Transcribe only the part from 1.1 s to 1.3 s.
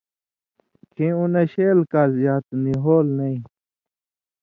اُو